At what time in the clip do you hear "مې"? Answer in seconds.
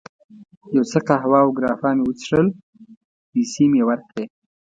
1.95-2.03, 3.71-3.77